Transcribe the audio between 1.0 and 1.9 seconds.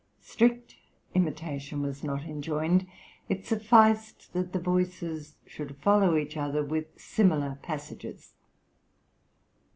imitation